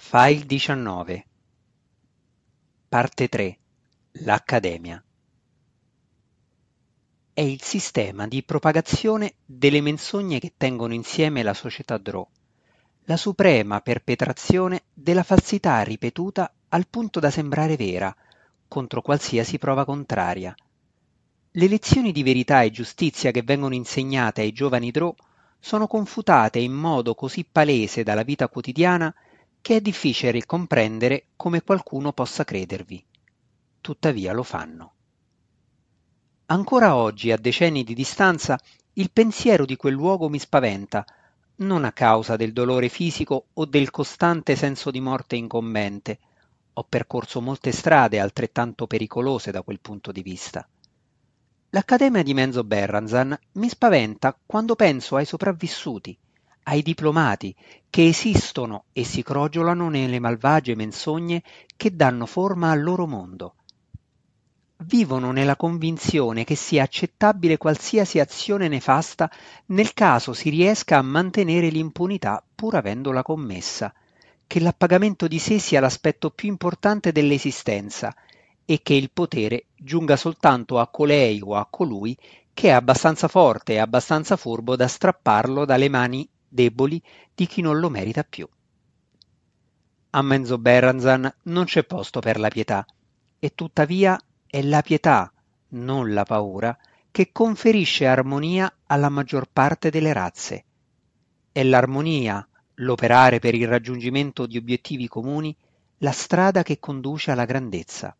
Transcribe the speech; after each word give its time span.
File 0.00 0.46
diciannove. 0.46 1.26
Parte 2.88 3.28
3 3.28 3.58
L'Accademia. 4.20 5.04
È 7.34 7.40
il 7.40 7.60
sistema 7.60 8.28
di 8.28 8.44
propagazione 8.44 9.34
delle 9.44 9.80
menzogne 9.80 10.38
che 10.38 10.54
tengono 10.56 10.94
insieme 10.94 11.42
la 11.42 11.52
società 11.52 11.98
Drò, 11.98 12.26
la 13.02 13.16
suprema 13.16 13.80
perpetrazione 13.80 14.84
della 14.94 15.24
falsità 15.24 15.82
ripetuta 15.82 16.54
al 16.68 16.86
punto 16.86 17.18
da 17.18 17.30
sembrare 17.30 17.76
vera, 17.76 18.14
contro 18.68 19.02
qualsiasi 19.02 19.58
prova 19.58 19.84
contraria. 19.84 20.54
Le 21.50 21.68
lezioni 21.68 22.12
di 22.12 22.22
verità 22.22 22.62
e 22.62 22.70
giustizia 22.70 23.32
che 23.32 23.42
vengono 23.42 23.74
insegnate 23.74 24.42
ai 24.42 24.52
giovani 24.52 24.92
Drò 24.92 25.12
sono 25.58 25.88
confutate 25.88 26.60
in 26.60 26.72
modo 26.72 27.16
così 27.16 27.44
palese 27.44 28.04
dalla 28.04 28.22
vita 28.22 28.48
quotidiana 28.48 29.12
che 29.68 29.76
è 29.76 29.80
difficile 29.82 30.46
comprendere 30.46 31.26
come 31.36 31.62
qualcuno 31.62 32.14
possa 32.14 32.42
credervi. 32.42 33.04
Tuttavia 33.82 34.32
lo 34.32 34.42
fanno. 34.42 34.92
Ancora 36.46 36.96
oggi, 36.96 37.30
a 37.32 37.36
decenni 37.36 37.84
di 37.84 37.92
distanza, 37.92 38.58
il 38.94 39.10
pensiero 39.10 39.66
di 39.66 39.76
quel 39.76 39.92
luogo 39.92 40.30
mi 40.30 40.38
spaventa, 40.38 41.04
non 41.56 41.84
a 41.84 41.92
causa 41.92 42.36
del 42.36 42.54
dolore 42.54 42.88
fisico 42.88 43.48
o 43.52 43.66
del 43.66 43.90
costante 43.90 44.56
senso 44.56 44.90
di 44.90 45.00
morte 45.00 45.36
incombente. 45.36 46.18
Ho 46.72 46.84
percorso 46.88 47.42
molte 47.42 47.70
strade 47.70 48.20
altrettanto 48.20 48.86
pericolose 48.86 49.50
da 49.50 49.60
quel 49.60 49.80
punto 49.80 50.12
di 50.12 50.22
vista. 50.22 50.66
L'Accademia 51.68 52.22
di 52.22 52.32
Menzo 52.32 52.64
Berranzan 52.64 53.38
mi 53.52 53.68
spaventa 53.68 54.34
quando 54.46 54.74
penso 54.76 55.16
ai 55.16 55.26
sopravvissuti, 55.26 56.18
ai 56.68 56.82
diplomati 56.82 57.54
che 57.88 58.06
esistono 58.06 58.84
e 58.92 59.02
si 59.02 59.22
crogiolano 59.22 59.88
nelle 59.88 60.18
malvagie 60.18 60.74
menzogne 60.74 61.42
che 61.76 61.96
danno 61.96 62.26
forma 62.26 62.70
al 62.70 62.82
loro 62.82 63.06
mondo. 63.06 63.54
Vivono 64.84 65.32
nella 65.32 65.56
convinzione 65.56 66.44
che 66.44 66.54
sia 66.54 66.82
accettabile 66.82 67.56
qualsiasi 67.56 68.20
azione 68.20 68.68
nefasta 68.68 69.30
nel 69.66 69.94
caso 69.94 70.34
si 70.34 70.50
riesca 70.50 70.98
a 70.98 71.02
mantenere 71.02 71.70
l'impunità 71.70 72.44
pur 72.54 72.76
avendola 72.76 73.22
commessa, 73.22 73.92
che 74.46 74.60
l'appagamento 74.60 75.26
di 75.26 75.38
sé 75.38 75.58
sia 75.58 75.80
l'aspetto 75.80 76.30
più 76.30 76.48
importante 76.48 77.12
dell'esistenza 77.12 78.14
e 78.66 78.82
che 78.82 78.92
il 78.92 79.10
potere 79.10 79.64
giunga 79.74 80.16
soltanto 80.16 80.78
a 80.78 80.88
colei 80.88 81.40
o 81.42 81.54
a 81.54 81.66
colui 81.68 82.16
che 82.52 82.68
è 82.68 82.72
abbastanza 82.72 83.26
forte 83.26 83.72
e 83.72 83.78
abbastanza 83.78 84.36
furbo 84.36 84.76
da 84.76 84.86
strapparlo 84.86 85.64
dalle 85.64 85.88
mani 85.88 86.28
deboli 86.48 87.02
di 87.34 87.46
chi 87.46 87.60
non 87.60 87.78
lo 87.78 87.90
merita 87.90 88.24
più. 88.24 88.48
A 90.10 90.22
Menzo 90.22 90.58
Berranzan 90.58 91.32
non 91.44 91.64
c'è 91.64 91.84
posto 91.84 92.20
per 92.20 92.38
la 92.38 92.48
pietà, 92.48 92.86
e 93.38 93.54
tuttavia 93.54 94.20
è 94.46 94.62
la 94.62 94.80
pietà, 94.82 95.32
non 95.70 96.12
la 96.12 96.24
paura, 96.24 96.76
che 97.10 97.30
conferisce 97.32 98.06
armonia 98.06 98.72
alla 98.86 99.08
maggior 99.08 99.48
parte 99.52 99.90
delle 99.90 100.12
razze. 100.12 100.64
È 101.52 101.62
l'armonia, 101.62 102.46
l'operare 102.76 103.38
per 103.38 103.54
il 103.54 103.68
raggiungimento 103.68 104.46
di 104.46 104.56
obiettivi 104.56 105.08
comuni, 105.08 105.54
la 105.98 106.12
strada 106.12 106.62
che 106.62 106.78
conduce 106.78 107.30
alla 107.30 107.44
grandezza. 107.44 108.16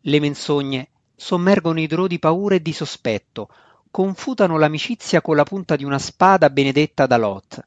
Le 0.00 0.20
menzogne 0.20 0.88
sommergono 1.16 1.80
i 1.80 1.86
drò 1.86 2.06
di 2.06 2.18
paura 2.18 2.54
e 2.54 2.62
di 2.62 2.72
sospetto, 2.72 3.48
confutano 3.94 4.58
l'amicizia 4.58 5.20
con 5.20 5.36
la 5.36 5.44
punta 5.44 5.76
di 5.76 5.84
una 5.84 6.00
spada 6.00 6.50
benedetta 6.50 7.06
da 7.06 7.16
Lot. 7.16 7.64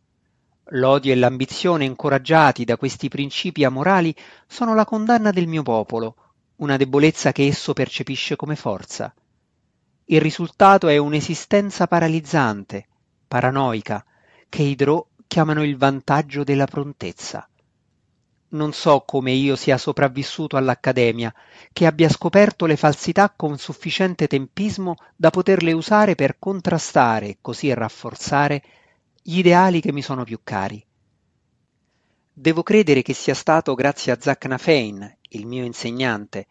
L'odio 0.72 1.14
e 1.14 1.16
l'ambizione 1.16 1.86
incoraggiati 1.86 2.66
da 2.66 2.76
questi 2.76 3.08
principi 3.08 3.64
amorali 3.64 4.14
sono 4.46 4.76
la 4.76 4.84
condanna 4.84 5.32
del 5.32 5.48
mio 5.48 5.64
popolo, 5.64 6.16
una 6.58 6.76
debolezza 6.76 7.32
che 7.32 7.48
esso 7.48 7.72
percepisce 7.72 8.36
come 8.36 8.58
forza. 8.58 9.14
Il 10.04 10.20
risultato 10.20 10.90
è 10.90 10.98
un'esistenza 10.98 11.88
paralizzante, 11.88 12.88
paranoica, 13.26 14.04
che 14.50 14.64
i 14.64 14.76
Drò 14.76 15.08
chiamano 15.28 15.64
il 15.64 15.78
vantaggio 15.78 16.44
della 16.44 16.66
prontezza. 16.66 17.48
Non 18.50 18.72
so 18.72 19.02
come 19.02 19.32
io 19.32 19.58
sia 19.58 19.78
sopravvissuto 19.78 20.56
all'Accademia, 20.56 21.34
che 21.74 21.86
abbia 21.86 22.08
scoperto 22.08 22.66
le 22.66 22.78
falsità 22.78 23.34
con 23.36 23.58
sufficiente 23.58 24.28
tempismo 24.28 24.96
da 25.18 25.32
poterle 25.32 25.74
usare 25.74 26.16
per 26.16 26.38
contrastare 26.40 27.28
e 27.28 27.38
così 27.42 27.74
rafforzare 27.74 28.64
gli 29.22 29.40
ideali 29.40 29.82
che 29.82 29.92
mi 29.92 30.02
sono 30.02 30.24
più 30.24 30.40
cari. 30.44 30.82
Devo 32.32 32.64
credere 32.64 33.02
che 33.02 33.14
sia 33.14 33.34
stato 33.34 33.74
grazie 33.74 34.14
a 34.14 34.18
Zach 34.18 34.46
Nafein, 34.46 35.18
il 35.30 35.46
mio 35.46 35.66
insegnante, 35.66 36.48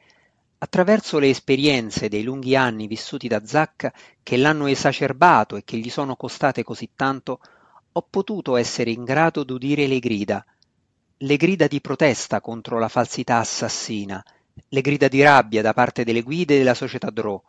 attraverso 0.59 1.19
le 1.19 1.31
esperienze 1.31 2.09
dei 2.09 2.23
lunghi 2.23 2.57
anni 2.57 2.87
vissuti 2.87 3.27
da 3.27 3.47
Zach 3.47 3.91
che 4.23 4.37
l'hanno 4.37 4.67
esacerbato 4.67 5.57
e 5.57 5.65
che 5.65 5.79
gli 5.79 5.89
sono 5.89 6.17
costate 6.17 6.63
così 6.63 6.91
tanto, 6.95 7.41
ho 7.93 8.07
potuto 8.11 8.57
essere 8.57 8.91
in 8.91 9.05
grado 9.05 9.45
d'udire 9.45 9.87
le 9.87 9.99
grida, 9.99 10.45
le 11.21 11.37
grida 11.37 11.67
di 11.67 11.81
protesta 11.81 12.43
contro 12.43 12.79
la 12.79 12.89
falsità 12.89 13.39
assassina, 13.39 14.23
le 14.69 14.81
grida 14.83 15.09
di 15.09 15.23
rabbia 15.23 15.63
da 15.63 15.73
parte 15.73 16.05
delle 16.05 16.21
guide 16.21 16.59
della 16.59 16.75
società 16.75 17.09
Drò, 17.09 17.43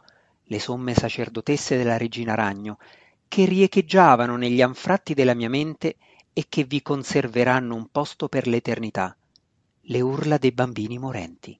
le 0.43 0.59
somme 0.59 0.93
sacerdotesse 0.93 1.75
della 1.75 1.97
regina 1.97 2.33
Ragno, 2.33 2.77
che 3.27 3.43
riecheggiavano 3.43 4.37
negli 4.37 4.61
anfratti 4.61 5.13
della 5.13 5.33
mia 5.33 5.49
mente 5.49 5.97
e 6.31 6.45
che 6.47 6.63
vi 6.63 6.81
conserveranno 6.81 7.75
un 7.75 7.87
posto 7.91 8.29
per 8.29 8.47
l'eternità, 8.47 9.13
le 9.81 10.01
urla 10.01 10.37
dei 10.37 10.53
bambini 10.53 10.97
morenti. 10.97 11.59